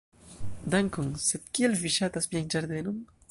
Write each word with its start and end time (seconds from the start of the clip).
"Dankon. 0.75 1.11
Sed 1.25 1.45
kial 1.59 1.77
vi 1.83 1.93
ŝatas 1.99 2.31
mian 2.33 2.53
ĝardenon?" 2.57 2.99